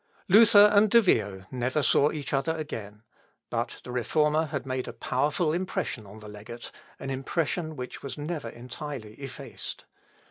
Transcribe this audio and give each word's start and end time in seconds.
Luther 0.27 0.71
and 0.73 0.89
De 0.89 0.99
Vio 0.99 1.45
never 1.51 1.83
saw 1.83 2.11
each 2.11 2.33
other 2.33 2.57
again; 2.57 3.03
but 3.51 3.81
the 3.83 3.91
Reformer 3.91 4.45
had 4.47 4.65
made 4.65 4.87
a 4.87 4.93
powerful 4.93 5.53
impression 5.53 6.07
on 6.07 6.17
the 6.21 6.27
legate, 6.27 6.71
an 6.97 7.11
impression 7.11 7.75
which 7.75 8.01
was 8.01 8.17
never 8.17 8.49
entirely 8.49 9.13
effaced. 9.21 9.85